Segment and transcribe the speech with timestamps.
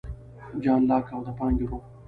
[0.63, 1.83] جان لاک او د پانګې روح